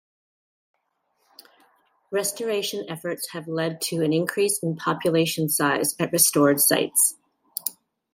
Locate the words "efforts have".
2.89-3.47